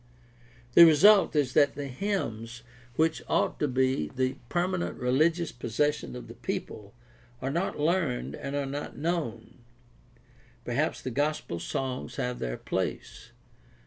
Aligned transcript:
The 0.73 0.83
result 0.83 1.35
is 1.35 1.53
that 1.53 1.75
the 1.75 1.85
hymns 1.85 2.63
which 2.95 3.21
ought 3.29 3.59
to 3.59 3.67
be 3.67 4.07
the 4.09 4.37
permanent 4.49 4.97
religious 4.97 5.51
possession 5.51 6.15
of 6.15 6.27
the 6.27 6.33
people 6.33 6.95
are 7.39 7.51
not 7.51 7.79
learned 7.79 8.33
and 8.35 8.55
are 8.55 8.65
not 8.65 8.97
known. 8.97 9.59
Perhaps 10.65 11.03
the 11.03 11.11
gospel 11.11 11.59
songs 11.59 12.15
have 12.15 12.39
their 12.39 12.57
place. 12.57 13.29